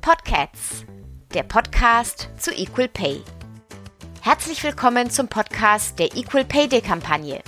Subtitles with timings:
[0.00, 0.86] Podcasts,
[1.34, 3.22] der Podcast zu Equal Pay.
[4.20, 7.42] Herzlich willkommen zum Podcast der Equal Pay Day Kampagne.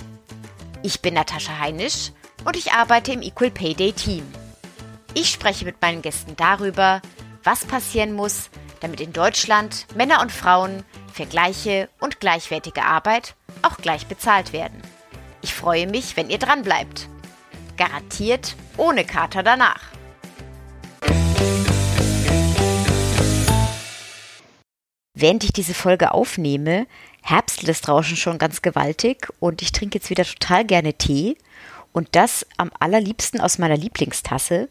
[0.83, 2.11] Ich bin Natascha Heinisch
[2.43, 4.27] und ich arbeite im Equal Pay Day Team.
[5.13, 7.01] Ich spreche mit meinen Gästen darüber,
[7.45, 8.49] was passieren muss,
[8.81, 10.83] damit in Deutschland Männer und Frauen
[11.13, 14.81] für gleiche und gleichwertige Arbeit auch gleich bezahlt werden.
[15.45, 17.07] Ich freue mich, wenn ihr dran bleibt.
[17.77, 19.79] Garantiert ohne Kater danach.
[25.13, 26.87] Während ich diese Folge aufnehme,
[27.21, 31.37] herbstelt es draußen schon ganz gewaltig und ich trinke jetzt wieder total gerne Tee
[31.93, 34.67] und das am allerliebsten aus meiner Lieblingstasse.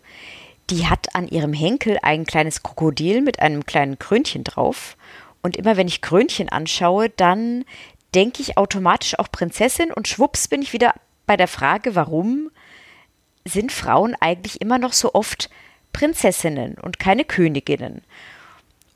[0.71, 4.97] Die hat an ihrem Henkel ein kleines Krokodil mit einem kleinen Krönchen drauf.
[5.41, 7.65] Und immer wenn ich Krönchen anschaue, dann
[8.15, 10.95] denke ich automatisch auch Prinzessin und schwupps bin ich wieder
[11.27, 12.51] bei der Frage, warum
[13.45, 15.51] sind Frauen eigentlich immer noch so oft
[15.93, 18.03] Prinzessinnen und keine Königinnen?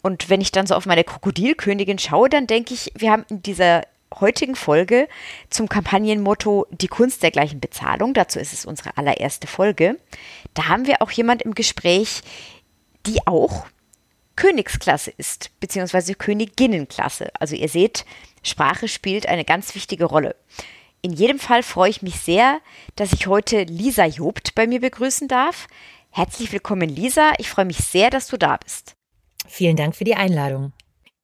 [0.03, 3.43] Und wenn ich dann so auf meine Krokodilkönigin schaue, dann denke ich, wir haben in
[3.43, 3.83] dieser
[4.21, 5.09] heutigen Folge
[5.51, 8.15] zum Kampagnenmotto Die Kunst der gleichen Bezahlung.
[8.15, 9.99] Dazu ist es unsere allererste Folge.
[10.55, 12.23] Da haben wir auch jemand im Gespräch,
[13.07, 13.67] die auch
[14.39, 17.33] Königsklasse ist, beziehungsweise Königinnenklasse.
[17.41, 18.05] Also ihr seht,
[18.45, 20.37] Sprache spielt eine ganz wichtige Rolle.
[21.03, 22.61] In jedem Fall freue ich mich sehr,
[22.95, 25.67] dass ich heute Lisa Jobt bei mir begrüßen darf.
[26.11, 27.33] Herzlich willkommen, Lisa.
[27.39, 28.95] Ich freue mich sehr, dass du da bist.
[29.49, 30.73] Vielen Dank für die Einladung.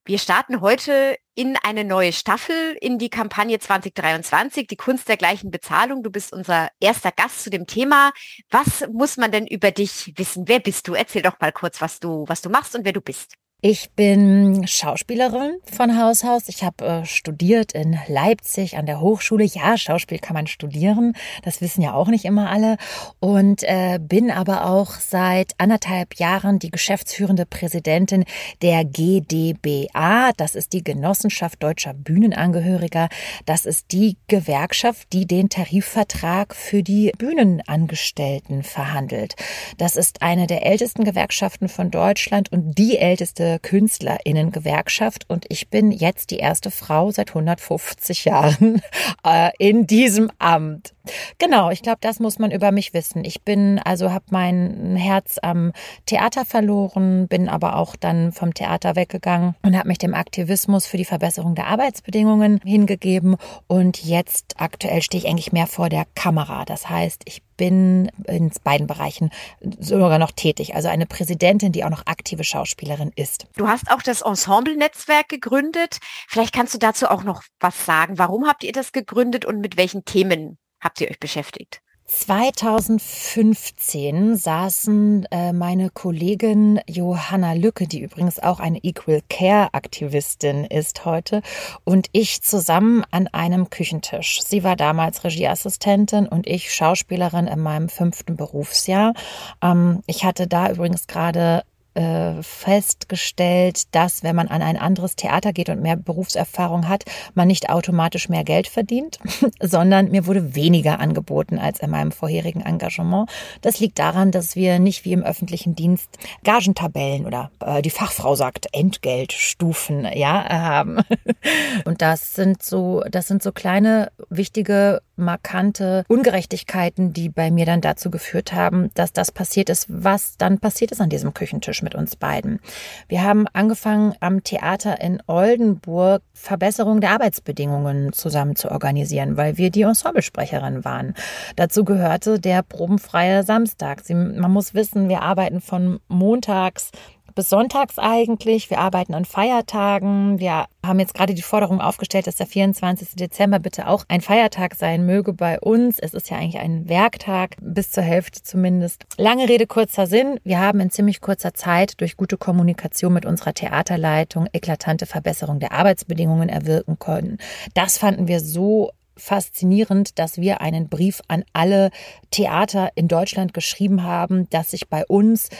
[0.05, 5.51] Wir starten heute in eine neue Staffel, in die Kampagne 2023, die Kunst der gleichen
[5.51, 6.03] Bezahlung.
[6.03, 8.13] Du bist unser erster Gast zu dem Thema.
[8.51, 10.45] Was muss man denn über dich wissen?
[10.47, 10.95] Wer bist du?
[10.95, 13.35] Erzähl doch mal kurz, was du, was du machst und wer du bist.
[13.67, 16.51] Ich bin Schauspielerin von Haus aus.
[16.51, 19.43] Ich habe äh, studiert in Leipzig an der Hochschule.
[19.43, 21.15] Ja, Schauspiel kann man studieren.
[21.45, 22.77] Das wissen ja auch nicht immer alle.
[23.20, 28.27] Und äh, bin aber auch seit anderthalb Jahren die geschäftsführende Präsidentin
[28.61, 30.33] der GDBA.
[30.36, 33.08] Das ist die Genossenschaft deutscher Bühnenangehöriger.
[33.46, 39.36] Das ist die Gewerkschaft, die den Tarifvertrag für die Bühnenangestellten verhandelt.
[39.79, 45.91] Das ist eine der ältesten Gewerkschaften von Deutschland und die älteste Künstlerinnengewerkschaft und ich bin
[45.91, 48.83] jetzt die erste Frau seit 150 Jahren
[49.27, 50.95] äh, in diesem Amt.
[51.39, 53.25] Genau, ich glaube, das muss man über mich wissen.
[53.25, 55.73] Ich bin also habe mein Herz am
[56.07, 60.97] Theater verloren, bin aber auch dann vom Theater weggegangen und habe mich dem Aktivismus für
[60.97, 66.64] die Verbesserung der Arbeitsbedingungen hingegeben und jetzt aktuell stehe ich eigentlich mehr vor der Kamera.
[66.64, 69.31] Das heißt, ich bin in beiden Bereichen
[69.79, 70.75] sogar noch tätig.
[70.75, 73.47] Also eine Präsidentin, die auch noch aktive Schauspielerin ist.
[73.57, 75.98] Du hast auch das Ensemble-Netzwerk gegründet.
[76.29, 78.19] Vielleicht kannst du dazu auch noch was sagen.
[78.19, 81.81] Warum habt ihr das gegründet und mit welchen Themen habt ihr euch beschäftigt?
[82.07, 91.07] 2015 saßen äh, meine Kollegin Johanna Lücke, die übrigens auch eine Equal Care Aktivistin ist
[91.07, 91.41] heute,
[91.85, 94.43] und ich zusammen an einem Küchentisch.
[94.43, 99.14] Sie war damals Regieassistentin und ich Schauspielerin in meinem fünften Berufsjahr.
[99.63, 101.63] Ähm, ich hatte da übrigens gerade
[101.95, 107.49] äh, festgestellt, dass wenn man an ein anderes Theater geht und mehr Berufserfahrung hat, man
[107.49, 109.19] nicht automatisch mehr Geld verdient,
[109.61, 113.31] sondern mir wurde weniger angeboten als in meinem vorherigen Engagement.
[113.61, 118.35] Das liegt daran, dass wir nicht wie im öffentlichen Dienst Gagentabellen oder äh, die Fachfrau
[118.35, 120.99] sagt Entgeltstufen ja haben.
[121.85, 127.80] Und das sind so das sind so kleine wichtige markante Ungerechtigkeiten, die bei mir dann
[127.80, 131.94] dazu geführt haben, dass das passiert ist, was dann passiert ist an diesem Küchentisch mit
[131.94, 132.61] uns beiden.
[133.08, 139.70] Wir haben angefangen, am Theater in Oldenburg Verbesserung der Arbeitsbedingungen zusammen zu organisieren, weil wir
[139.70, 141.14] die Ensemblesprecherin waren.
[141.56, 144.00] Dazu gehörte der probenfreie Samstag.
[144.02, 146.91] Sie, man muss wissen, wir arbeiten von montags
[147.34, 148.70] bis sonntags eigentlich.
[148.70, 150.38] Wir arbeiten an Feiertagen.
[150.38, 153.17] Wir haben jetzt gerade die Forderung aufgestellt, dass der 24.
[153.17, 155.99] Dezember bitte auch ein Feiertag sein möge bei uns.
[155.99, 159.04] Es ist ja eigentlich ein Werktag, bis zur Hälfte zumindest.
[159.16, 160.38] Lange Rede, kurzer Sinn.
[160.44, 165.72] Wir haben in ziemlich kurzer Zeit durch gute Kommunikation mit unserer Theaterleitung eklatante Verbesserung der
[165.72, 167.38] Arbeitsbedingungen erwirken können.
[167.75, 171.90] Das fanden wir so faszinierend, dass wir einen Brief an alle
[172.30, 175.50] Theater in Deutschland geschrieben haben, dass sich bei uns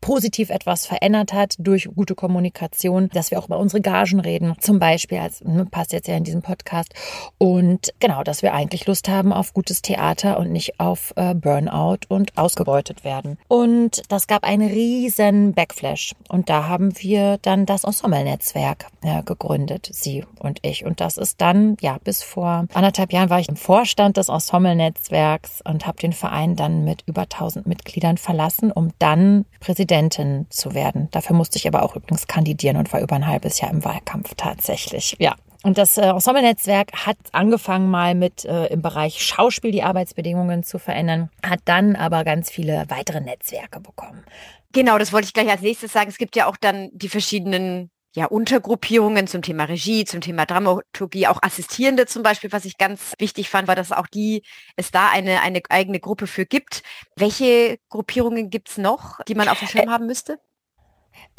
[0.00, 4.78] positiv etwas verändert hat durch gute Kommunikation, dass wir auch über unsere Gagen reden, zum
[4.78, 6.94] Beispiel, als ne, passt jetzt ja in diesem Podcast.
[7.38, 11.98] Und genau, dass wir eigentlich Lust haben auf gutes Theater und nicht auf äh, Burnout
[12.08, 13.38] und ausgebeutet werden.
[13.48, 16.14] Und das gab einen riesen Backflash.
[16.28, 20.84] Und da haben wir dann das Ensemble-Netzwerk äh, gegründet, sie und ich.
[20.84, 25.62] Und das ist dann, ja, bis vor anderthalb Jahren war ich im Vorstand des Ensemble-Netzwerks
[25.64, 29.44] und habe den Verein dann mit über 1000 Mitgliedern verlassen, um dann
[29.88, 31.08] Präsidentin zu werden.
[31.10, 34.34] Dafür musste ich aber auch übrigens kandidieren und war über ein halbes Jahr im Wahlkampf
[34.36, 35.16] tatsächlich.
[35.18, 40.62] Ja, und das äh, Ensemble-Netzwerk hat angefangen mal mit äh, im Bereich Schauspiel die Arbeitsbedingungen
[40.62, 44.24] zu verändern, hat dann aber ganz viele weitere Netzwerke bekommen.
[44.72, 46.10] Genau, das wollte ich gleich als nächstes sagen.
[46.10, 51.28] Es gibt ja auch dann die verschiedenen ja, Untergruppierungen zum Thema Regie, zum Thema Dramaturgie,
[51.28, 54.42] auch Assistierende zum Beispiel, was ich ganz wichtig fand, war, dass auch die,
[54.74, 56.82] es da eine, eine eigene Gruppe für gibt.
[57.14, 60.40] Welche Gruppierungen gibt's noch, die man auf dem Schirm haben müsste?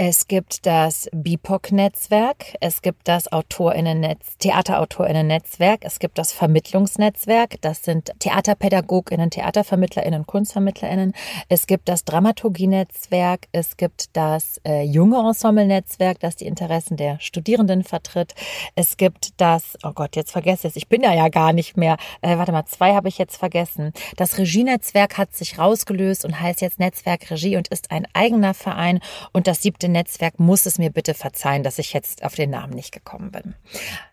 [0.01, 8.13] Es gibt das BIPOC-Netzwerk, es gibt das Autorinnennetz, Theaterautorinnen-Netzwerk, es gibt das Vermittlungsnetzwerk, das sind
[8.19, 11.13] Theaterpädagoginnen, Theatervermittlerinnen, Kunstvermittlerinnen,
[11.49, 17.83] es gibt das Dramaturgie-Netzwerk, es gibt das äh, junge Ensemble-Netzwerk, das die Interessen der Studierenden
[17.83, 18.35] vertritt,
[18.75, 21.75] es gibt das, oh Gott, jetzt vergesse ich es, ich bin ja ja gar nicht
[21.75, 23.91] mehr, äh, warte mal, zwei habe ich jetzt vergessen.
[24.15, 29.01] Das Regie-Netzwerk hat sich rausgelöst und heißt jetzt Netzwerk Regie und ist ein eigener Verein
[29.33, 32.73] und das siebte Netzwerk muss es mir bitte verzeihen, dass ich jetzt auf den Namen
[32.73, 33.53] nicht gekommen bin.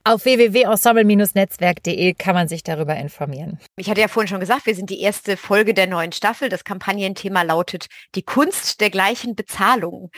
[0.04, 3.58] Auf www.ensemble-netzwerk.de kann man sich darüber informieren.
[3.76, 6.50] Ich hatte ja vorhin schon gesagt, wir sind die erste Folge der neuen Staffel.
[6.50, 10.10] Das Kampagnenthema lautet die Kunst der gleichen Bezahlung.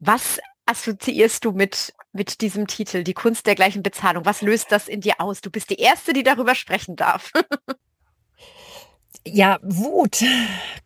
[0.00, 4.24] Was assoziierst du mit, mit diesem Titel, die Kunst der gleichen Bezahlung?
[4.24, 5.42] Was löst das in dir aus?
[5.42, 7.30] Du bist die Erste, die darüber sprechen darf.
[9.26, 10.24] Ja, Wut.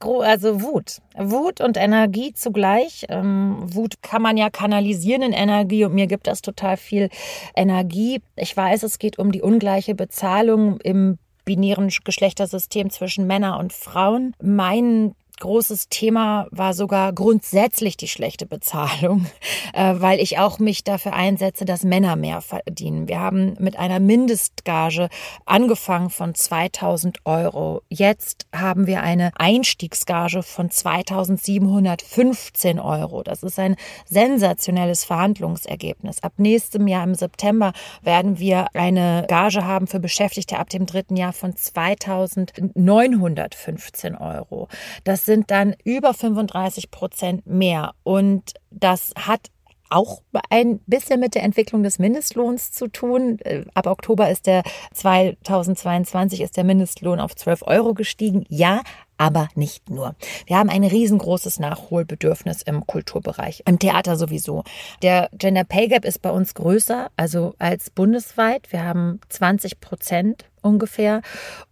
[0.01, 1.01] Also Wut.
[1.17, 3.07] Wut und Energie zugleich.
[3.09, 7.09] Ähm, Wut kann man ja kanalisieren in Energie und mir gibt das total viel
[7.57, 8.21] Energie.
[8.37, 14.35] Ich weiß, es geht um die ungleiche Bezahlung im binären Geschlechtersystem zwischen Männern und Frauen.
[14.43, 19.27] Mein großes Thema war sogar grundsätzlich die schlechte Bezahlung,
[19.73, 23.09] äh, weil ich auch mich dafür einsetze, dass Männer mehr verdienen.
[23.09, 25.09] Wir haben mit einer Mindestgage
[25.45, 27.83] angefangen von 2000 Euro.
[27.89, 33.23] Jetzt haben wir eine Einstiegsgage von 2715 Euro.
[33.23, 33.77] Das ist ein
[34.07, 36.23] sensationelles Verhandlungsergebnis.
[36.23, 37.73] Ab nächstem Jahr im September
[38.03, 44.69] werden wir eine Gage haben für Beschäftigte ab dem dritten Jahr von 2915 Euro.
[45.03, 47.95] Das sind dann über 35 Prozent mehr.
[48.03, 49.51] Und das hat
[49.91, 53.39] auch ein bisschen mit der Entwicklung des Mindestlohns zu tun.
[53.41, 54.63] Äh, ab Oktober ist der
[54.93, 58.45] 2022 ist der Mindestlohn auf 12 Euro gestiegen.
[58.49, 58.83] Ja,
[59.19, 60.15] aber nicht nur.
[60.47, 64.65] Wir haben ein riesengroßes Nachholbedürfnis im Kulturbereich, im Theater sowieso.
[65.03, 68.73] Der Gender Pay Gap ist bei uns größer, also als bundesweit.
[68.73, 71.23] Wir haben 20 Prozent ungefähr.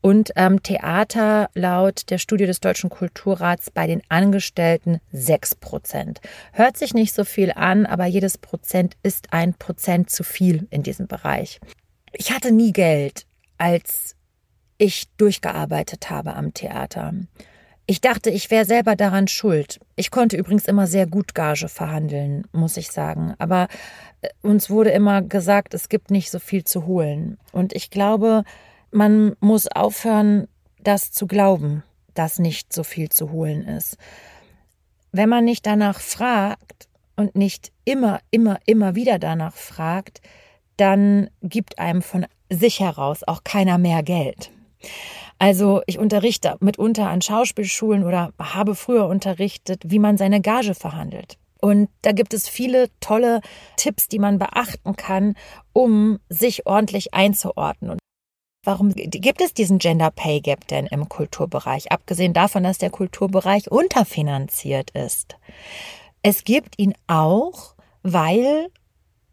[0.00, 6.20] Und ähm, Theater laut der Studie des Deutschen Kulturrats bei den Angestellten 6 Prozent.
[6.52, 10.82] Hört sich nicht so viel an, aber jedes Prozent ist ein Prozent zu viel in
[10.82, 11.60] diesem Bereich.
[12.12, 14.16] Ich hatte nie Geld, als
[14.82, 17.14] ich durchgearbeitet habe am Theater.
[17.86, 19.78] Ich dachte, ich wäre selber daran schuld.
[19.94, 23.34] Ich konnte übrigens immer sehr gut Gage verhandeln, muss ich sagen.
[23.38, 23.68] Aber
[24.22, 27.38] äh, uns wurde immer gesagt, es gibt nicht so viel zu holen.
[27.52, 28.42] Und ich glaube,
[28.90, 30.48] man muss aufhören,
[30.80, 31.84] das zu glauben,
[32.14, 33.96] dass nicht so viel zu holen ist.
[35.12, 40.22] Wenn man nicht danach fragt und nicht immer, immer, immer wieder danach fragt,
[40.76, 44.50] dann gibt einem von sich heraus auch keiner mehr Geld.
[45.38, 51.36] Also ich unterrichte mitunter an Schauspielschulen oder habe früher unterrichtet, wie man seine Gage verhandelt.
[51.60, 53.40] Und da gibt es viele tolle
[53.76, 55.36] Tipps, die man beachten kann,
[55.72, 57.98] um sich ordentlich einzuordnen.
[58.64, 63.70] Warum gibt es diesen Gender Pay Gap denn im Kulturbereich, abgesehen davon, dass der Kulturbereich
[63.70, 65.36] unterfinanziert ist?
[66.22, 67.74] Es gibt ihn auch,
[68.04, 68.68] weil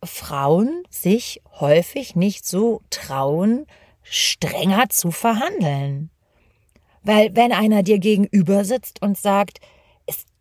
[0.03, 3.67] Frauen sich häufig nicht so trauen,
[4.09, 6.09] strenger zu verhandeln.
[7.03, 9.59] Weil wenn einer dir gegenüber sitzt und sagt,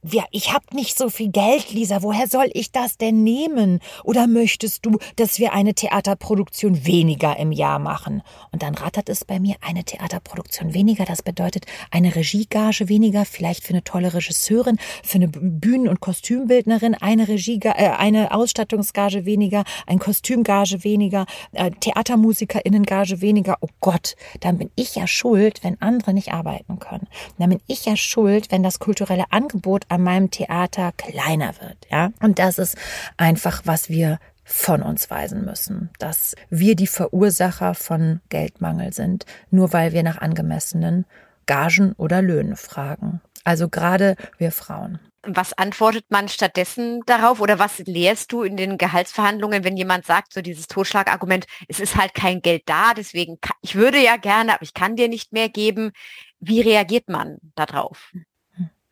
[0.05, 2.03] ja, ich habe nicht so viel Geld, Lisa.
[2.03, 3.81] Woher soll ich das denn nehmen?
[4.05, 8.23] Oder möchtest du, dass wir eine Theaterproduktion weniger im Jahr machen?
[8.53, 11.05] Und dann rattert es bei mir eine Theaterproduktion weniger.
[11.05, 16.95] Das bedeutet eine Regiegage weniger, vielleicht für eine tolle Regisseurin, für eine Bühnen- und Kostümbildnerin
[16.95, 23.57] eine Regie, äh, eine Ausstattungsgage weniger, ein Kostümgage weniger, äh, Theatermusikerinnengage weniger.
[23.63, 27.09] Oh Gott, dann bin ich ja schuld, wenn andere nicht arbeiten können.
[27.39, 32.11] Dann bin ich ja schuld, wenn das kulturelle Angebot an meinem Theater kleiner wird, ja.
[32.21, 32.77] Und das ist
[33.17, 39.75] einfach, was wir von uns weisen müssen, dass wir die Verursacher von Geldmangel sind, nur
[39.75, 41.05] weil wir nach angemessenen
[41.47, 43.21] Gagen oder Löhnen fragen.
[43.45, 45.01] Also gerade wir Frauen.
[45.23, 50.33] Was antwortet man stattdessen darauf oder was lehrst du in den Gehaltsverhandlungen, wenn jemand sagt,
[50.33, 54.55] so dieses Totschlagargument, es ist halt kein Geld da, deswegen, kann, ich würde ja gerne,
[54.55, 55.93] aber ich kann dir nicht mehr geben.
[56.41, 58.13] Wie reagiert man darauf?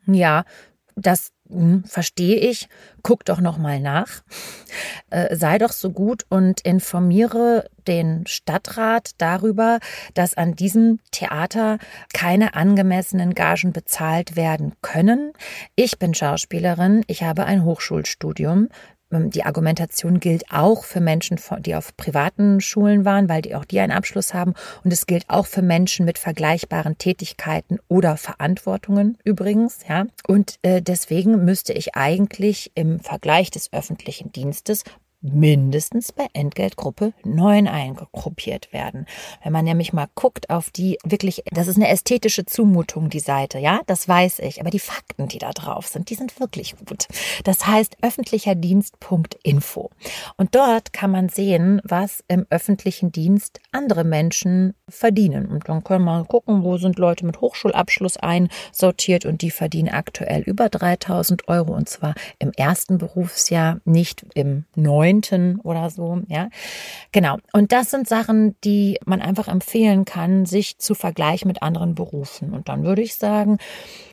[0.06, 0.44] Ja,
[0.96, 2.68] das hm, verstehe ich.
[3.02, 4.22] Guck doch noch mal nach.
[5.10, 9.78] Äh, sei doch so gut und informiere den Stadtrat darüber,
[10.14, 11.78] dass an diesem Theater
[12.12, 15.32] keine angemessenen Gagen bezahlt werden können.
[15.76, 18.68] Ich bin Schauspielerin, ich habe ein Hochschulstudium.
[19.16, 23.64] Ähm, die Argumentation gilt auch für Menschen, die auf privaten Schulen waren, weil die auch
[23.64, 24.54] die einen Abschluss haben.
[24.84, 30.06] Und es gilt auch für Menschen mit vergleichbaren Tätigkeiten oder Verantwortungen übrigens, ja.
[30.26, 34.84] Und äh, deswegen müsste ich eigentlich im Vergleich des öffentlichen Dienstes
[35.20, 39.06] mindestens bei Entgeltgruppe 9 eingruppiert werden.
[39.42, 43.58] Wenn man nämlich mal guckt auf die wirklich, das ist eine ästhetische Zumutung, die Seite,
[43.58, 47.06] ja, das weiß ich, aber die Fakten, die da drauf sind, die sind wirklich gut.
[47.44, 49.90] Das heißt öffentlicherdienst.info.
[50.36, 55.46] Und dort kann man sehen, was im öffentlichen Dienst andere Menschen verdienen.
[55.46, 60.42] Und dann können wir gucken, wo sind Leute mit Hochschulabschluss einsortiert und die verdienen aktuell
[60.42, 66.48] über 3000 Euro und zwar im ersten Berufsjahr, nicht im neuen neunten oder so, ja.
[67.12, 67.38] Genau.
[67.52, 72.52] Und das sind Sachen, die man einfach empfehlen kann, sich zu vergleichen mit anderen Berufen.
[72.52, 73.58] Und dann würde ich sagen,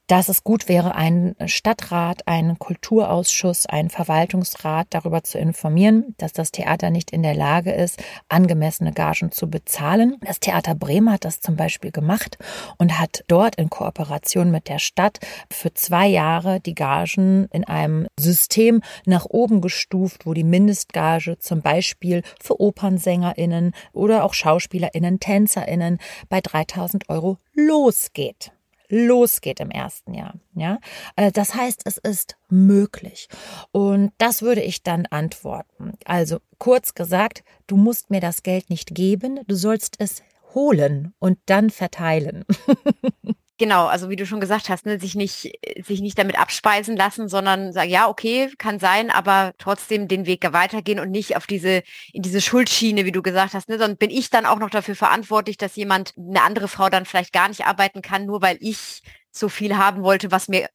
[0.07, 6.51] dass es gut wäre, einen Stadtrat, einen Kulturausschuss, einen Verwaltungsrat darüber zu informieren, dass das
[6.51, 10.17] Theater nicht in der Lage ist, angemessene Gagen zu bezahlen.
[10.21, 12.37] Das Theater Bremen hat das zum Beispiel gemacht
[12.77, 15.19] und hat dort in Kooperation mit der Stadt
[15.49, 21.61] für zwei Jahre die Gagen in einem System nach oben gestuft, wo die Mindestgage zum
[21.61, 28.51] Beispiel für OpernsängerInnen oder auch SchauspielerInnen, TänzerInnen bei 3000 Euro losgeht
[28.93, 30.35] losgeht im ersten Jahr.
[30.53, 30.79] Ja,
[31.15, 33.27] äh, das heißt, es ist möglich.
[33.71, 35.93] Und das würde ich dann antworten.
[36.05, 40.21] Also kurz gesagt, du musst mir das Geld nicht geben, du sollst es
[40.53, 42.45] holen und dann verteilen.
[43.59, 45.51] Genau, also wie du schon gesagt hast, ne, sich nicht,
[45.85, 50.51] sich nicht damit abspeisen lassen, sondern sagen, ja, okay, kann sein, aber trotzdem den Weg
[50.51, 51.83] weitergehen und nicht auf diese,
[52.13, 54.95] in diese Schuldschiene, wie du gesagt hast, ne, sondern bin ich dann auch noch dafür
[54.95, 59.03] verantwortlich, dass jemand, eine andere Frau dann vielleicht gar nicht arbeiten kann, nur weil ich
[59.29, 60.67] so viel haben wollte, was mir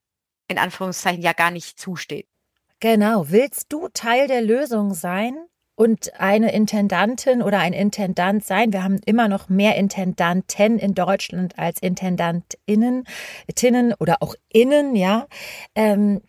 [0.47, 2.29] in Anführungszeichen ja gar nicht zusteht.
[2.79, 3.29] Genau.
[3.29, 5.37] Willst du Teil der Lösung sein?
[5.79, 8.73] Und eine Intendantin oder ein Intendant sein.
[8.73, 13.05] Wir haben immer noch mehr Intendanten in Deutschland als Intendantinnen,
[13.55, 15.29] Tinnen oder auch Innen, ja.
[15.77, 16.21] Ähm,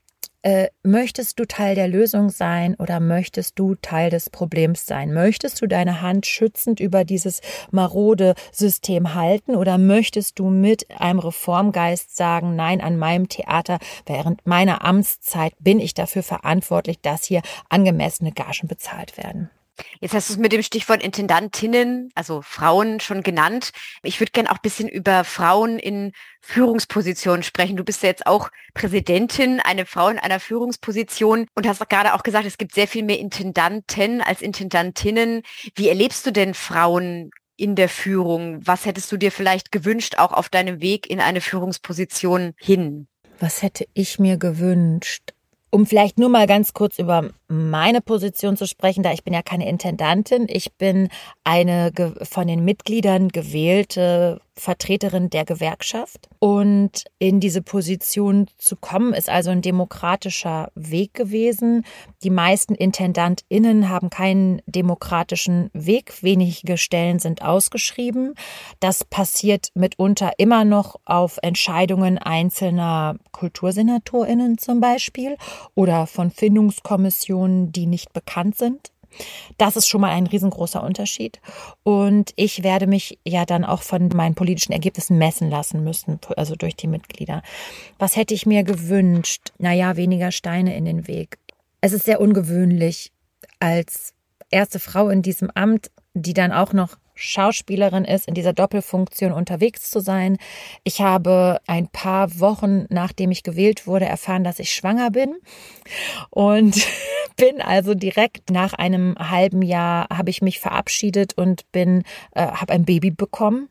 [0.42, 5.14] äh, möchtest du Teil der Lösung sein oder möchtest du Teil des Problems sein?
[5.14, 7.42] Möchtest du deine Hand schützend über dieses
[7.72, 14.46] marode System halten oder möchtest du mit einem Reformgeist sagen, nein, an meinem Theater während
[14.48, 19.50] meiner Amtszeit bin ich dafür verantwortlich, dass hier angemessene Gagen bezahlt werden?
[20.00, 23.72] Jetzt hast du es mit dem Stichwort Intendantinnen, also Frauen schon genannt.
[24.04, 27.78] Ich würde gerne auch ein bisschen über Frauen in Führungspositionen sprechen.
[27.78, 32.24] Du bist ja jetzt auch Präsidentin, eine Frau in einer Führungsposition und hast gerade auch
[32.24, 35.44] gesagt, es gibt sehr viel mehr Intendanten als Intendantinnen.
[35.76, 38.66] Wie erlebst du denn Frauen in der Führung?
[38.66, 43.08] Was hättest du dir vielleicht gewünscht, auch auf deinem Weg in eine Führungsposition hin?
[43.40, 45.34] Was hätte ich mir gewünscht?
[45.70, 49.42] Um vielleicht nur mal ganz kurz über meine Position zu sprechen, da ich bin ja
[49.42, 51.10] keine Intendantin, ich bin
[51.44, 51.92] eine
[52.24, 56.30] von den Mitgliedern gewählte Vertreterin der Gewerkschaft.
[56.40, 61.86] Und in diese Position zu kommen, ist also ein demokratischer Weg gewesen.
[62.24, 66.22] Die meisten IntendantInnen haben keinen demokratischen Weg.
[66.22, 68.36] Wenige Stellen sind ausgeschrieben.
[68.80, 75.38] Das passiert mitunter immer noch auf Entscheidungen einzelner KultursenatorInnen zum Beispiel
[75.74, 78.92] oder von Findungskommissionen, die nicht bekannt sind.
[79.58, 81.40] Das ist schon mal ein riesengroßer Unterschied.
[81.84, 86.56] Und ich werde mich ja dann auch von meinen politischen Ergebnissen messen lassen müssen, also
[86.56, 87.42] durch die Mitglieder.
[87.98, 89.52] Was hätte ich mir gewünscht?
[89.58, 91.40] Naja, weniger Steine in den Weg.
[91.82, 93.12] Es ist sehr ungewöhnlich,
[93.60, 94.14] als
[94.52, 99.92] erste Frau in diesem Amt, die dann auch noch Schauspielerin ist, in dieser Doppelfunktion unterwegs
[99.92, 100.38] zu sein.
[100.84, 105.36] Ich habe ein paar Wochen nachdem ich gewählt wurde erfahren, dass ich schwanger bin
[106.30, 106.88] und
[107.38, 112.74] bin also direkt nach einem halben Jahr habe ich mich verabschiedet und bin äh, habe
[112.74, 113.70] ein Baby bekommen.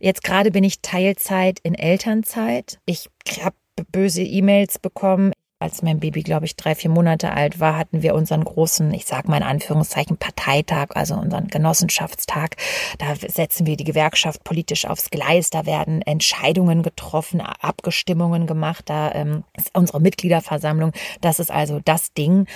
[0.00, 2.78] Jetzt gerade bin ich Teilzeit in Elternzeit.
[2.86, 3.08] Ich
[3.42, 3.56] habe
[3.92, 5.32] böse E-Mails bekommen.
[5.60, 9.06] Als mein Baby, glaube ich, drei, vier Monate alt war, hatten wir unseren großen, ich
[9.06, 12.56] sage mal in Anführungszeichen, Parteitag, also unseren Genossenschaftstag.
[12.98, 19.12] Da setzen wir die Gewerkschaft politisch aufs Gleis, da werden Entscheidungen getroffen, Abgestimmungen gemacht, da
[19.12, 20.92] ähm, ist unsere Mitgliederversammlung.
[21.20, 22.46] Das ist also das Ding.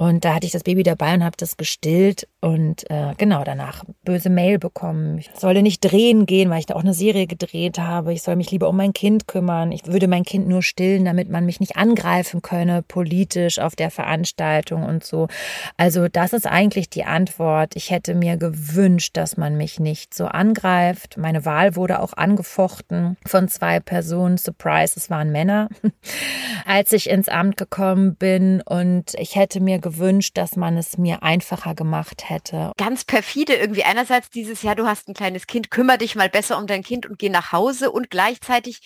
[0.00, 3.82] Und da hatte ich das Baby dabei und habe das gestillt und äh, genau danach
[4.04, 5.18] böse Mail bekommen.
[5.18, 8.12] Ich solle nicht drehen gehen, weil ich da auch eine Serie gedreht habe.
[8.12, 9.72] Ich soll mich lieber um mein Kind kümmern.
[9.72, 13.90] Ich würde mein Kind nur stillen, damit man mich nicht angreifen könne, politisch auf der
[13.90, 15.26] Veranstaltung und so.
[15.76, 17.74] Also das ist eigentlich die Antwort.
[17.74, 21.16] Ich hätte mir gewünscht, dass man mich nicht so angreift.
[21.16, 24.38] Meine Wahl wurde auch angefochten von zwei Personen.
[24.38, 25.70] Surprise, es waren Männer.
[26.64, 29.87] Als ich ins Amt gekommen bin und ich hätte mir gewünscht,
[30.36, 32.72] dass man es mir einfacher gemacht hätte.
[32.76, 33.84] Ganz perfide irgendwie.
[33.84, 37.06] Einerseits dieses Jahr, du hast ein kleines Kind, kümmere dich mal besser um dein Kind
[37.06, 38.80] und geh nach Hause und gleichzeitig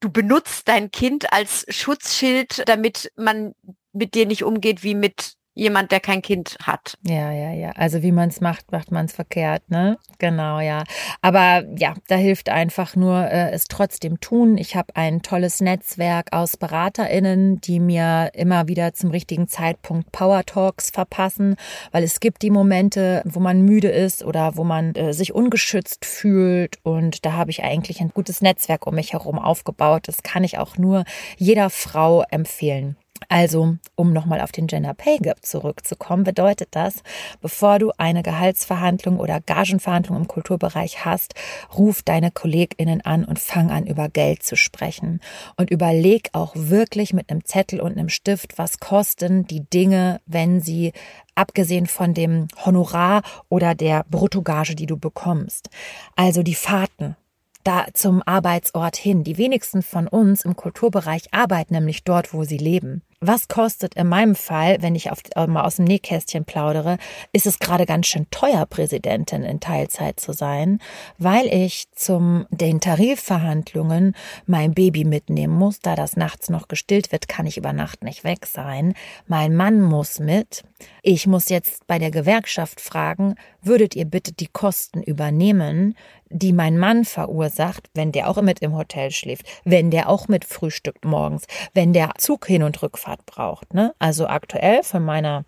[0.00, 3.54] du benutzt dein Kind als Schutzschild, damit man
[3.92, 6.96] mit dir nicht umgeht wie mit jemand, der kein Kind hat.
[7.06, 7.70] Ja, ja, ja.
[7.72, 9.98] Also wie man es macht, macht man es verkehrt, ne?
[10.18, 10.84] Genau, ja.
[11.20, 14.56] Aber ja, da hilft einfach nur äh, es trotzdem tun.
[14.56, 20.44] Ich habe ein tolles Netzwerk aus BeraterInnen, die mir immer wieder zum richtigen Zeitpunkt Power
[20.44, 21.56] Talks verpassen,
[21.90, 26.04] weil es gibt die Momente, wo man müde ist oder wo man äh, sich ungeschützt
[26.04, 26.78] fühlt.
[26.82, 30.02] Und da habe ich eigentlich ein gutes Netzwerk um mich herum aufgebaut.
[30.06, 31.04] Das kann ich auch nur
[31.36, 32.96] jeder Frau empfehlen.
[33.28, 37.02] Also, um nochmal auf den Gender Pay Gap zurückzukommen, bedeutet das,
[37.40, 41.34] bevor du eine Gehaltsverhandlung oder Gagenverhandlung im Kulturbereich hast,
[41.76, 45.20] ruf deine KollegInnen an und fang an, über Geld zu sprechen.
[45.56, 50.60] Und überleg auch wirklich mit einem Zettel und einem Stift, was kosten die Dinge, wenn
[50.60, 50.92] sie
[51.34, 55.70] abgesehen von dem Honorar oder der Bruttogage, die du bekommst.
[56.16, 57.16] Also die Fahrten,
[57.64, 59.24] da zum Arbeitsort hin.
[59.24, 63.02] Die wenigsten von uns im Kulturbereich arbeiten nämlich dort, wo sie leben.
[63.24, 66.98] Was kostet in meinem Fall, wenn ich auf, äh, mal aus dem Nähkästchen plaudere,
[67.32, 70.80] ist es gerade ganz schön teuer, Präsidentin in Teilzeit zu sein,
[71.18, 77.28] weil ich zum den Tarifverhandlungen mein Baby mitnehmen muss, da das nachts noch gestillt wird,
[77.28, 78.92] kann ich über Nacht nicht weg sein.
[79.28, 80.64] Mein Mann muss mit.
[81.02, 85.94] Ich muss jetzt bei der Gewerkschaft fragen, würdet ihr bitte die Kosten übernehmen,
[86.32, 90.44] die mein Mann verursacht, wenn der auch mit im Hotel schläft, wenn der auch mit
[90.44, 93.74] frühstückt morgens, wenn der Zug hin und Rückfahrt braucht.
[93.74, 93.94] Ne?
[93.98, 95.44] Also aktuell von meiner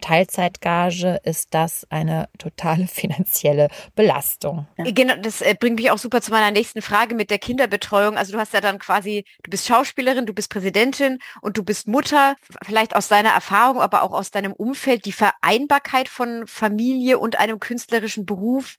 [0.00, 4.66] Teilzeitgage ist das eine totale finanzielle Belastung.
[4.76, 4.90] Ja.
[4.90, 8.16] Genau, das äh, bringt mich auch super zu meiner nächsten Frage mit der Kinderbetreuung.
[8.16, 11.88] Also du hast ja dann quasi, du bist Schauspielerin, du bist Präsidentin und du bist
[11.88, 17.38] Mutter, vielleicht aus deiner Erfahrung, aber auch aus deinem Umfeld, die Vereinbarkeit von Familie und
[17.38, 18.76] einem künstlerischen Beruf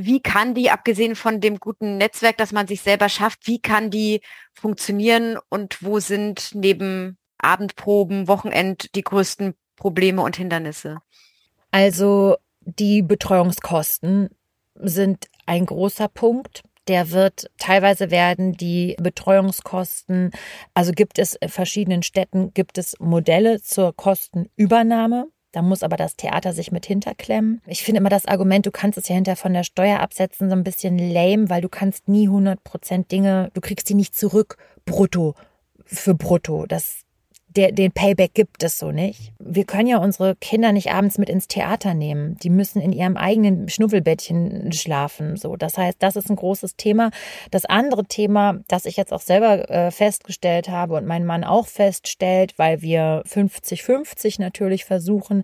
[0.00, 3.90] wie kann die, abgesehen von dem guten Netzwerk, das man sich selber schafft, wie kann
[3.90, 4.20] die
[4.54, 10.98] funktionieren und wo sind neben Abendproben, Wochenend die größten Probleme und Hindernisse?
[11.70, 14.30] Also die Betreuungskosten
[14.74, 16.62] sind ein großer Punkt.
[16.88, 20.30] Der wird teilweise werden die Betreuungskosten,
[20.72, 25.28] also gibt es in verschiedenen Städten, gibt es Modelle zur Kostenübernahme.
[25.52, 27.62] Da muss aber das Theater sich mit hinterklemmen.
[27.66, 30.54] Ich finde immer das Argument, du kannst es ja hinter von der Steuer absetzen, so
[30.54, 34.56] ein bisschen lame, weil du kannst nie 100 Prozent Dinge, du kriegst die nicht zurück
[34.84, 35.34] brutto
[35.84, 36.66] für brutto.
[36.66, 37.02] Das
[37.58, 39.32] der, den Payback gibt es so nicht.
[39.40, 42.36] Wir können ja unsere Kinder nicht abends mit ins Theater nehmen.
[42.38, 45.36] Die müssen in ihrem eigenen Schnuffelbettchen schlafen.
[45.36, 47.10] So, das heißt, das ist ein großes Thema.
[47.50, 51.66] Das andere Thema, das ich jetzt auch selber äh, festgestellt habe und mein Mann auch
[51.66, 55.42] feststellt, weil wir 50-50 natürlich versuchen,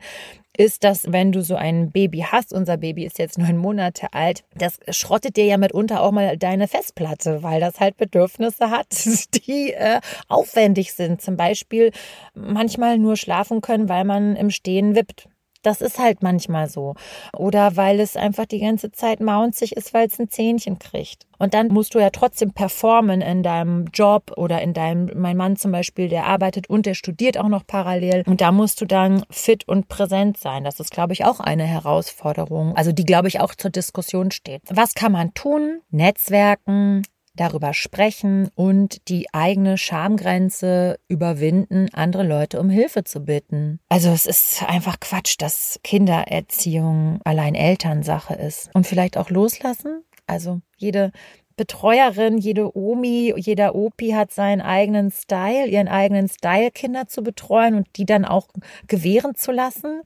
[0.56, 4.44] ist, dass wenn du so ein Baby hast, unser Baby ist jetzt neun Monate alt,
[4.56, 8.86] das schrottet dir ja mitunter auch mal deine Festplatte, weil das halt Bedürfnisse hat,
[9.46, 11.20] die äh, aufwendig sind.
[11.20, 11.90] Zum Beispiel
[12.34, 15.28] manchmal nur schlafen können, weil man im Stehen wippt.
[15.64, 16.94] Das ist halt manchmal so.
[17.36, 21.26] Oder weil es einfach die ganze Zeit maunzig ist, weil es ein Zähnchen kriegt.
[21.38, 25.56] Und dann musst du ja trotzdem performen in deinem Job oder in deinem, mein Mann
[25.56, 28.22] zum Beispiel, der arbeitet und der studiert auch noch parallel.
[28.26, 30.64] Und da musst du dann fit und präsent sein.
[30.64, 32.76] Das ist, glaube ich, auch eine Herausforderung.
[32.76, 34.62] Also die, glaube ich, auch zur Diskussion steht.
[34.70, 35.80] Was kann man tun?
[35.90, 37.02] Netzwerken,
[37.36, 43.80] darüber sprechen und die eigene Schamgrenze überwinden, andere Leute um Hilfe zu bitten.
[43.88, 48.70] Also es ist einfach Quatsch, dass Kindererziehung allein Elternsache ist.
[48.74, 50.04] Und vielleicht auch loslassen.
[50.26, 51.12] Also jede
[51.56, 57.74] Betreuerin, jede Omi, jeder Opi hat seinen eigenen Style, ihren eigenen Style, Kinder zu betreuen
[57.74, 58.48] und die dann auch
[58.88, 60.02] gewähren zu lassen.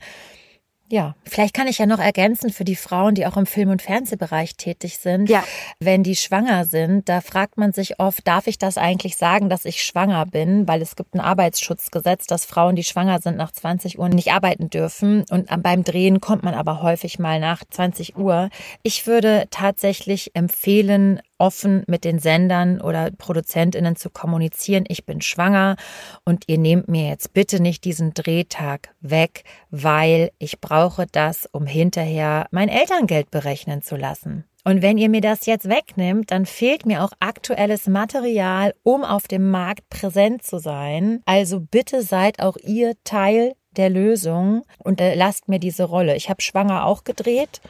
[0.91, 3.83] Ja, vielleicht kann ich ja noch ergänzen für die Frauen, die auch im Film- und
[3.83, 5.29] Fernsehbereich tätig sind.
[5.29, 5.45] Ja.
[5.81, 9.67] Wenn die schwanger sind, da fragt man sich oft, darf ich das eigentlich sagen, dass
[9.67, 10.67] ich schwanger bin?
[10.67, 14.71] Weil es gibt ein Arbeitsschutzgesetz, dass Frauen, die schwanger sind, nach 20 Uhr nicht arbeiten
[14.71, 15.25] dürfen.
[15.31, 18.49] Und beim Drehen kommt man aber häufig mal nach 20 Uhr.
[18.83, 25.77] Ich würde tatsächlich empfehlen, offen mit den Sendern oder Produzentinnen zu kommunizieren, ich bin schwanger
[26.25, 31.67] und ihr nehmt mir jetzt bitte nicht diesen Drehtag weg, weil ich brauche das, um
[31.67, 34.45] hinterher mein Elterngeld berechnen zu lassen.
[34.65, 39.27] Und wenn ihr mir das jetzt wegnimmt, dann fehlt mir auch aktuelles Material, um auf
[39.27, 41.23] dem Markt präsent zu sein.
[41.25, 46.17] Also bitte seid auch ihr Teil der Lösung und äh, lasst mir diese Rolle.
[46.17, 47.63] Ich habe schwanger auch gedreht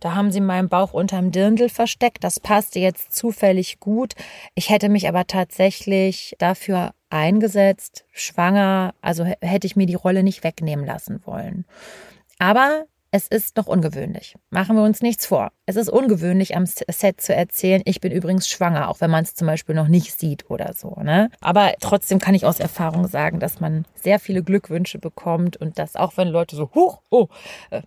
[0.00, 2.24] da haben sie meinen Bauch unterm Dirndl versteckt.
[2.24, 4.14] Das passte jetzt zufällig gut.
[4.54, 10.44] Ich hätte mich aber tatsächlich dafür eingesetzt, schwanger, also hätte ich mir die Rolle nicht
[10.44, 11.64] wegnehmen lassen wollen.
[12.38, 14.36] Aber es ist noch ungewöhnlich.
[14.50, 15.50] Machen wir uns nichts vor.
[15.66, 19.34] Es ist ungewöhnlich, am Set zu erzählen, ich bin übrigens schwanger, auch wenn man es
[19.34, 20.94] zum Beispiel noch nicht sieht oder so.
[21.02, 21.30] Ne?
[21.40, 25.96] Aber trotzdem kann ich aus Erfahrung sagen, dass man sehr viele Glückwünsche bekommt und dass
[25.96, 27.26] auch wenn Leute so, huch, oh,
[27.70, 27.82] äh,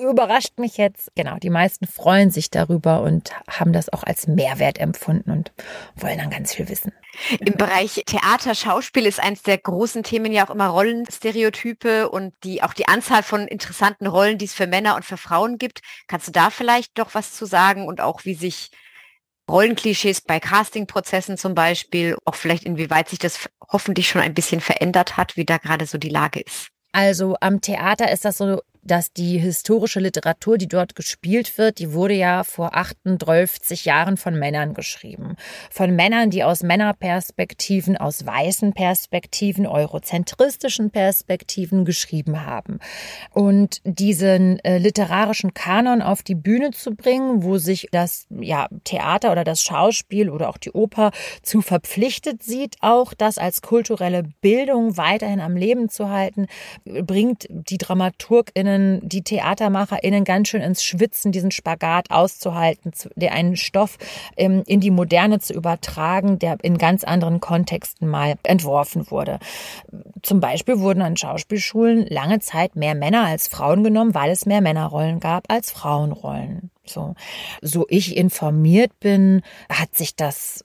[0.00, 1.10] überrascht mich jetzt.
[1.14, 5.52] Genau, die meisten freuen sich darüber und haben das auch als Mehrwert empfunden und
[5.96, 6.92] wollen dann ganz viel wissen.
[7.40, 12.62] Im Bereich Theater, Schauspiel ist eines der großen Themen ja auch immer Rollenstereotype und die,
[12.62, 15.80] auch die Anzahl von interessanten Rollen, die es für Männer und für Frauen gibt.
[16.08, 18.70] Kannst du da vielleicht doch was zu sagen und auch wie sich
[19.48, 25.16] Rollenklischees bei Castingprozessen zum Beispiel, auch vielleicht inwieweit sich das hoffentlich schon ein bisschen verändert
[25.16, 26.68] hat, wie da gerade so die Lage ist?
[26.92, 31.92] Also am Theater ist das so dass die historische Literatur, die dort gespielt wird, die
[31.92, 35.36] wurde ja vor 38 Jahren von Männern geschrieben.
[35.70, 42.78] Von Männern, die aus Männerperspektiven, aus weißen Perspektiven, eurozentristischen Perspektiven geschrieben haben.
[43.32, 49.32] Und diesen äh, literarischen Kanon auf die Bühne zu bringen, wo sich das ja, Theater
[49.32, 51.10] oder das Schauspiel oder auch die Oper
[51.42, 56.46] zu verpflichtet sieht, auch das als kulturelle Bildung weiterhin am Leben zu halten,
[56.84, 63.56] bringt die DramaturgInnen KünstlerInnen, die TheatermacherInnen ganz schön ins Schwitzen, diesen Spagat auszuhalten, der einen
[63.56, 63.98] Stoff
[64.36, 69.38] ähm, in die Moderne zu übertragen, der in ganz anderen Kontexten mal entworfen wurde.
[70.22, 74.60] Zum Beispiel wurden an Schauspielschulen lange Zeit mehr Männer als Frauen genommen, weil es mehr
[74.60, 76.70] Männerrollen gab als Frauenrollen.
[76.86, 77.14] So,
[77.62, 80.62] so ich informiert bin, hat sich das,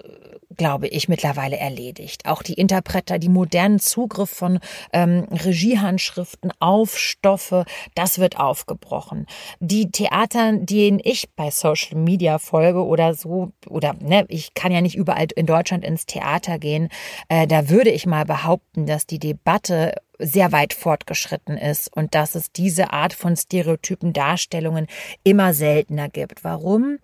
[0.60, 2.26] glaube ich, mittlerweile erledigt.
[2.26, 4.60] Auch die Interpreter, die modernen Zugriff von
[4.92, 7.64] ähm, Regiehandschriften auf Stoffe,
[7.96, 9.26] das wird aufgebrochen.
[9.62, 14.82] Die Theater, denen ich bei Social Media folge oder so, oder ne, ich kann ja
[14.82, 16.90] nicht überall in Deutschland ins Theater gehen,
[17.30, 22.36] äh, da würde ich mal behaupten, dass die Debatte sehr weit fortgeschritten ist und dass
[22.36, 24.88] es diese Art von stereotypen Darstellungen
[25.24, 26.44] immer seltener gibt.
[26.44, 27.00] Warum?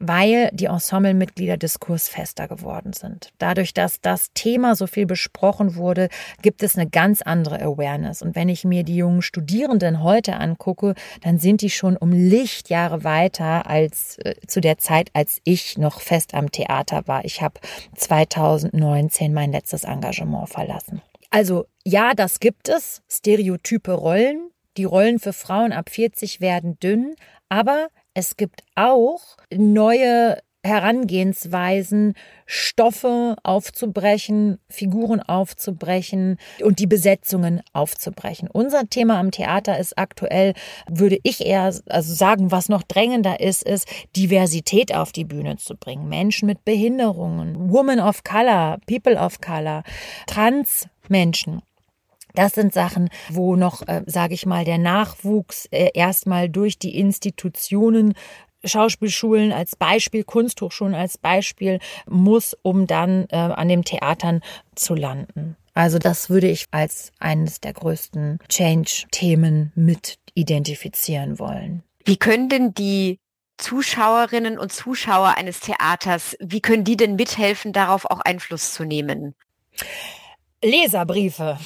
[0.00, 3.32] Weil die Ensemblemitglieder diskursfester geworden sind.
[3.38, 6.08] Dadurch, dass das Thema so viel besprochen wurde,
[6.42, 8.22] gibt es eine ganz andere Awareness.
[8.22, 13.04] Und wenn ich mir die jungen Studierenden heute angucke, dann sind die schon um Lichtjahre
[13.04, 17.24] weiter als äh, zu der Zeit, als ich noch fest am Theater war.
[17.26, 17.60] Ich habe
[17.94, 21.02] 2019 mein letztes Engagement verlassen.
[21.28, 24.50] Also ja, das gibt es, stereotype Rollen.
[24.76, 27.14] Die Rollen für Frauen ab 40 werden dünn,
[27.48, 29.20] aber es gibt auch
[29.52, 38.48] neue Herangehensweisen, Stoffe aufzubrechen, Figuren aufzubrechen und die Besetzungen aufzubrechen.
[38.52, 40.52] Unser Thema am Theater ist aktuell,
[40.86, 45.76] würde ich eher also sagen, was noch drängender ist, ist Diversität auf die Bühne zu
[45.76, 46.10] bringen.
[46.10, 49.82] Menschen mit Behinderungen, Women of Color, People of Color,
[50.26, 51.62] Transmenschen.
[52.34, 56.98] Das sind Sachen, wo noch, äh, sage ich mal, der Nachwuchs äh, erstmal durch die
[56.98, 58.14] Institutionen
[58.64, 64.42] Schauspielschulen als Beispiel, Kunsthochschulen als Beispiel muss, um dann äh, an den Theatern
[64.74, 65.56] zu landen.
[65.72, 71.82] Also das würde ich als eines der größten Change-Themen mit identifizieren wollen.
[72.04, 73.18] Wie können denn die
[73.56, 79.34] Zuschauerinnen und Zuschauer eines Theaters, wie können die denn mithelfen, darauf auch Einfluss zu nehmen?
[80.62, 81.58] Leserbriefe.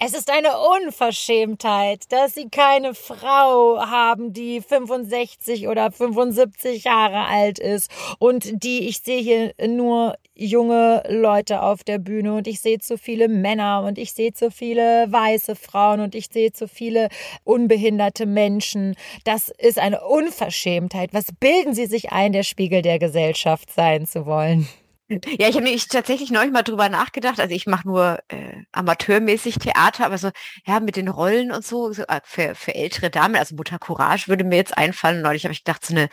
[0.00, 0.50] Es ist eine
[0.84, 8.86] Unverschämtheit, dass sie keine Frau haben, die 65 oder 75 Jahre alt ist und die,
[8.86, 13.82] ich sehe hier nur junge Leute auf der Bühne und ich sehe zu viele Männer
[13.82, 17.08] und ich sehe zu viele weiße Frauen und ich sehe zu viele
[17.42, 18.94] unbehinderte Menschen.
[19.24, 21.12] Das ist eine Unverschämtheit.
[21.12, 24.68] Was bilden Sie sich ein, der Spiegel der Gesellschaft sein zu wollen?
[25.10, 27.40] Ja, ich habe nämlich tatsächlich neulich mal drüber nachgedacht.
[27.40, 30.30] Also ich mache nur äh, amateurmäßig Theater, aber so,
[30.66, 34.28] ja, mit den Rollen und so, so äh, für, für ältere Damen, also Mutter Courage
[34.28, 35.22] würde mir jetzt einfallen.
[35.22, 36.10] Neulich habe ich gedacht, so eine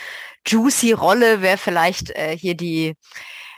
[0.47, 2.95] juicy Rolle wäre vielleicht äh, hier die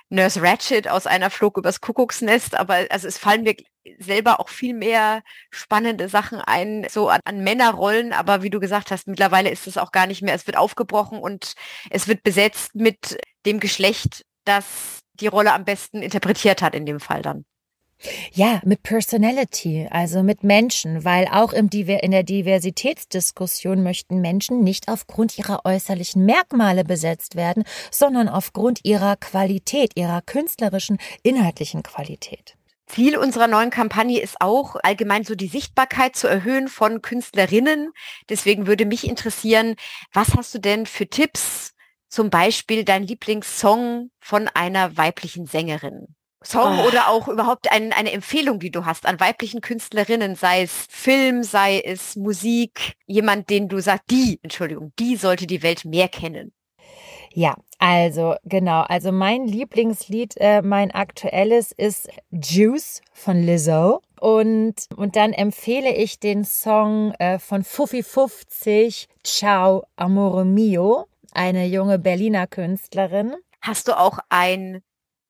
[0.09, 3.55] Nurse Ratchet aus einer Flug übers Kuckucksnest, aber also es fallen mir
[3.99, 5.21] selber auch viel mehr
[5.51, 9.77] spannende Sachen ein, so an, an Männerrollen, aber wie du gesagt hast, mittlerweile ist es
[9.77, 11.53] auch gar nicht mehr, es wird aufgebrochen und
[11.89, 16.99] es wird besetzt mit dem Geschlecht, das die Rolle am besten interpretiert hat in dem
[16.99, 17.45] Fall dann.
[18.33, 24.87] Ja, mit Personality, also mit Menschen, weil auch im in der Diversitätsdiskussion möchten Menschen nicht
[24.87, 32.55] aufgrund ihrer äußerlichen Merkmale besetzt werden, sondern aufgrund ihrer Qualität, ihrer künstlerischen, inhaltlichen Qualität.
[32.85, 37.91] Ziel unserer neuen Kampagne ist auch, allgemein so die Sichtbarkeit zu erhöhen von Künstlerinnen.
[38.29, 39.75] Deswegen würde mich interessieren,
[40.13, 41.73] was hast du denn für Tipps,
[42.09, 46.15] zum Beispiel dein Lieblingssong von einer weiblichen Sängerin?
[46.43, 46.87] Song oh.
[46.87, 51.43] oder auch überhaupt ein, eine Empfehlung, die du hast an weiblichen Künstlerinnen, sei es Film,
[51.43, 56.53] sei es Musik, jemand, den du sagst, die, Entschuldigung, die sollte die Welt mehr kennen.
[57.33, 58.81] Ja, also genau.
[58.81, 64.01] Also mein Lieblingslied, äh, mein aktuelles ist Juice von Lizzo.
[64.19, 71.05] Und, und dann empfehle ich den Song äh, von Fuffi 50, Ciao Amore Mio,
[71.37, 73.35] eine junge Berliner Künstlerin.
[73.61, 74.81] Hast du auch ein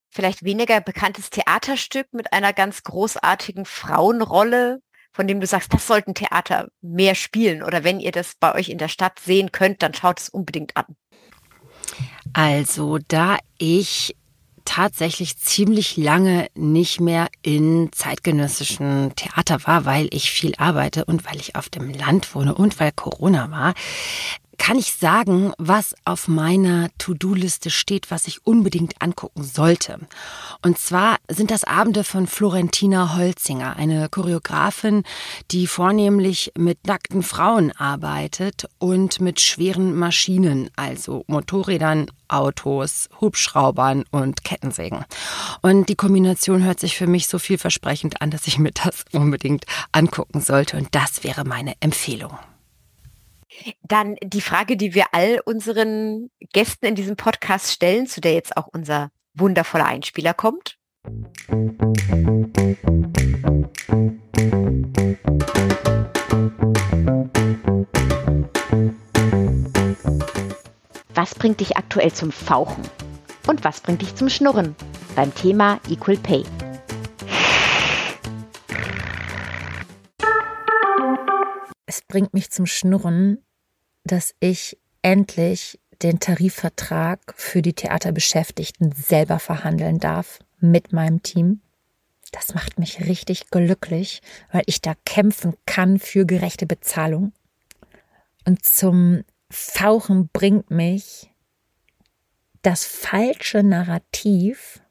[0.09, 6.13] vielleicht weniger bekanntes Theaterstück mit einer ganz großartigen Frauenrolle, von dem du sagst, das sollten
[6.13, 7.61] Theater mehr spielen?
[7.61, 10.77] Oder wenn ihr das bei euch in der Stadt sehen könnt, dann schaut es unbedingt
[10.77, 10.95] an.
[12.33, 14.15] Also, da ich
[14.63, 21.37] tatsächlich ziemlich lange nicht mehr in zeitgenössischen Theater war, weil ich viel arbeite und weil
[21.37, 23.73] ich auf dem Land wohne und weil Corona war,
[24.67, 29.97] kann ich sagen, was auf meiner To-Do-Liste steht, was ich unbedingt angucken sollte.
[30.61, 35.03] Und zwar sind das Abende von Florentina Holzinger, eine Choreografin,
[35.51, 44.43] die vornehmlich mit nackten Frauen arbeitet und mit schweren Maschinen, also Motorrädern, Autos, Hubschraubern und
[44.43, 45.05] Kettensägen.
[45.61, 49.63] Und die Kombination hört sich für mich so vielversprechend an, dass ich mir das unbedingt
[49.93, 50.75] angucken sollte.
[50.75, 52.37] Und das wäre meine Empfehlung.
[53.81, 58.57] Dann die Frage, die wir all unseren Gästen in diesem Podcast stellen, zu der jetzt
[58.57, 60.77] auch unser wundervoller Einspieler kommt.
[71.13, 72.83] Was bringt dich aktuell zum Fauchen?
[73.47, 74.75] Und was bringt dich zum Schnurren?
[75.15, 76.43] Beim Thema Equal Pay.
[81.85, 83.46] Es bringt mich zum Schnurren,
[84.07, 91.61] dass ich endlich den Tarifvertrag für die Theaterbeschäftigten selber verhandeln darf mit meinem Team.
[92.31, 97.31] Das macht mich richtig glücklich, weil ich da kämpfen kann für gerechte Bezahlung.
[98.45, 101.31] Und zum Fauchen bringt mich
[102.61, 104.81] das falsche Narrativ,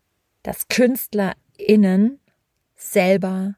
[0.43, 2.21] dass KünstlerInnen
[2.75, 3.57] selber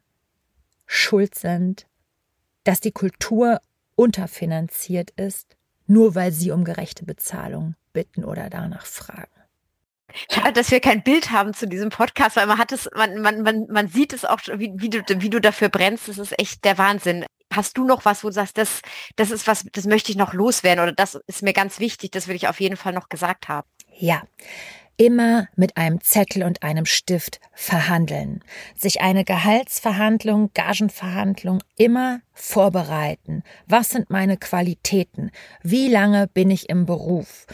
[0.86, 1.86] schuld sind,
[2.64, 3.60] dass die Kultur
[3.98, 5.56] unterfinanziert ist,
[5.86, 9.32] nur weil sie um gerechte Bezahlung bitten oder danach fragen.
[10.30, 13.42] Schade, dass wir kein Bild haben zu diesem Podcast, weil man hat es, man, man,
[13.42, 16.08] man, man sieht es auch, wie, wie, du, wie du dafür brennst.
[16.08, 17.26] Das ist echt der Wahnsinn.
[17.52, 18.80] Hast du noch was, wo du sagst, das,
[19.16, 22.28] das ist was, das möchte ich noch loswerden oder das ist mir ganz wichtig, das
[22.28, 23.66] will ich auf jeden Fall noch gesagt haben?
[23.98, 24.22] Ja,
[24.98, 28.44] immer mit einem Zettel und einem Stift verhandeln.
[28.76, 33.42] Sich eine Gehaltsverhandlung, Gagenverhandlung immer vorbereiten.
[33.66, 35.30] Was sind meine Qualitäten?
[35.62, 37.46] Wie lange bin ich im Beruf?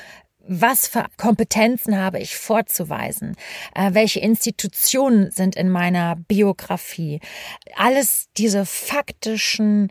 [0.46, 3.36] Was für Kompetenzen habe ich vorzuweisen?
[3.74, 7.20] Äh, welche Institutionen sind in meiner Biografie?
[7.76, 9.90] Alles diese faktischen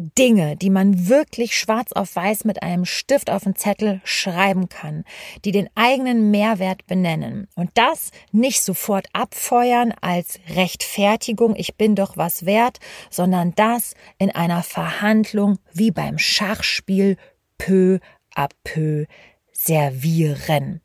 [0.00, 5.04] Dinge, die man wirklich schwarz auf weiß mit einem Stift auf den Zettel schreiben kann,
[5.44, 7.48] die den eigenen Mehrwert benennen.
[7.54, 12.78] Und das nicht sofort abfeuern als Rechtfertigung, ich bin doch was wert,
[13.10, 17.18] sondern das in einer Verhandlung wie beim Schachspiel
[17.58, 17.98] peu
[18.34, 19.04] à peu
[19.52, 20.80] servieren.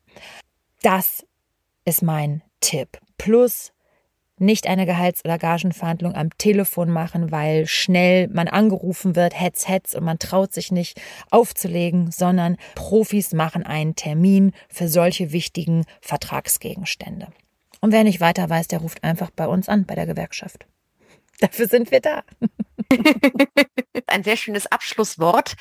[0.82, 1.24] Das
[1.86, 2.98] ist mein Tipp.
[3.16, 3.72] Plus
[4.38, 9.94] nicht eine Gehalts- oder Gagenverhandlung am Telefon machen, weil schnell man angerufen wird, hetz, hetz
[9.94, 17.28] und man traut sich nicht aufzulegen, sondern Profis machen einen Termin für solche wichtigen Vertragsgegenstände.
[17.80, 20.66] Und wer nicht weiter weiß, der ruft einfach bei uns an, bei der Gewerkschaft.
[21.40, 22.22] Dafür sind wir da.
[24.06, 25.54] Ein sehr schönes Abschlusswort.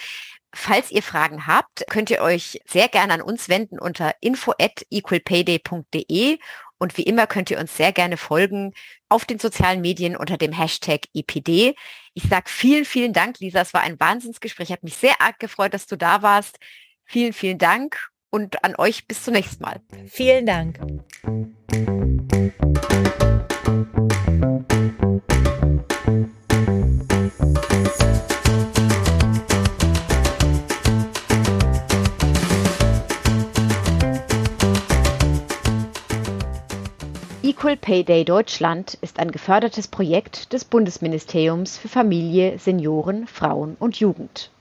[0.54, 4.86] Falls ihr Fragen habt, könnt ihr euch sehr gerne an uns wenden unter info at
[4.90, 6.40] equalpayday.de
[6.78, 8.74] Und wie immer könnt ihr uns sehr gerne folgen
[9.10, 11.76] auf den sozialen Medien unter dem Hashtag EPD.
[12.14, 13.62] Ich sage vielen, vielen Dank, Lisa.
[13.62, 14.72] Es war ein Wahnsinnsgespräch.
[14.72, 16.58] Hat mich sehr arg gefreut, dass du da warst.
[17.06, 19.80] Vielen, vielen Dank und an euch bis zum nächsten Mal.
[20.08, 20.80] Vielen Dank.
[37.58, 43.98] Equal Pay Day Deutschland ist ein gefördertes Projekt des Bundesministeriums für Familie, Senioren, Frauen und
[43.98, 44.52] Jugend.